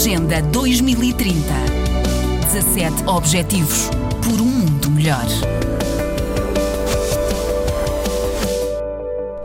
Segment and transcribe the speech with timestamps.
[0.00, 1.34] Agenda 2030.
[2.50, 3.90] 17 Objetivos
[4.24, 5.26] por um mundo melhor.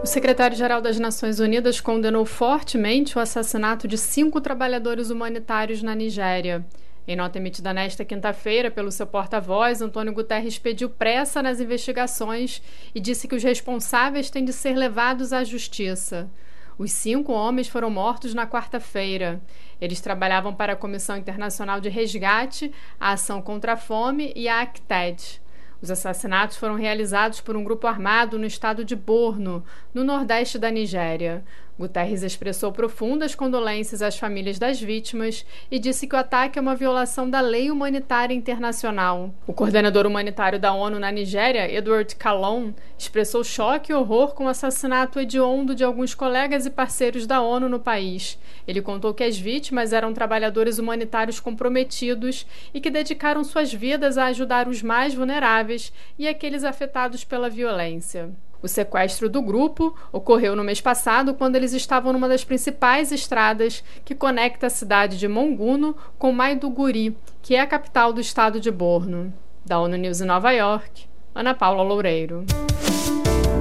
[0.01, 6.65] O secretário-geral das Nações Unidas condenou fortemente o assassinato de cinco trabalhadores humanitários na Nigéria.
[7.05, 12.61] Em nota emitida nesta quinta-feira pelo seu porta-voz, Antônio Guterres pediu pressa nas investigações
[12.95, 16.29] e disse que os responsáveis têm de ser levados à justiça.
[16.77, 19.41] Os cinco homens foram mortos na quarta-feira.
[19.79, 24.61] Eles trabalhavam para a Comissão Internacional de Resgate, a Ação contra a Fome e a
[24.61, 25.41] ACTED.
[25.81, 30.71] Os assassinatos foram realizados por um grupo armado no estado de Borno, no nordeste da
[30.71, 31.45] Nigéria.
[31.77, 36.75] Guterres expressou profundas condolências às famílias das vítimas e disse que o ataque é uma
[36.75, 39.33] violação da lei humanitária internacional.
[39.45, 44.47] O coordenador humanitário da ONU na Nigéria, Edward Calon, expressou choque e horror com o
[44.47, 48.39] assassinato hediondo de alguns colegas e parceiros da ONU no país.
[48.65, 54.27] Ele contou que as vítimas eram trabalhadores humanitários comprometidos e que dedicaram suas vidas a
[54.27, 58.31] ajudar os mais vulneráveis e aqueles afetados pela violência.
[58.61, 63.83] O sequestro do grupo ocorreu no mês passado, quando eles estavam numa das principais estradas
[64.03, 68.71] que conecta a cidade de Monguno com Maiduguri, que é a capital do estado de
[68.71, 69.33] Borno.
[69.65, 72.45] Da ONU News em Nova York, Ana Paula Loureiro.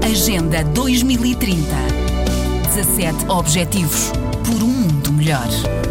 [0.05, 1.65] Agenda 2030.
[2.75, 4.13] 17 Objetivos
[4.45, 5.84] por um mundo melhor.